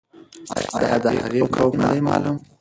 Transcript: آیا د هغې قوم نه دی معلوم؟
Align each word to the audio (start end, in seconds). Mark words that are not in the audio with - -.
آیا 0.77 0.95
د 1.03 1.05
هغې 1.23 1.41
قوم 1.55 1.73
نه 1.81 1.87
دی 1.91 1.99
معلوم؟ 2.07 2.37